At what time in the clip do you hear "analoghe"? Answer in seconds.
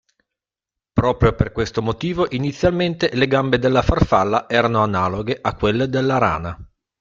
4.81-5.37